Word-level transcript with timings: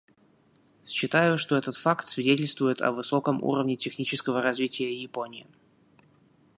Считаю, 0.83 1.37
что 1.37 1.55
этот 1.55 1.75
факт 1.77 2.07
свидетельствует 2.07 2.81
о 2.81 2.91
высоком 2.91 3.43
уровне 3.43 3.75
технического 3.75 4.41
развития 4.41 4.91
Японии. 4.99 5.45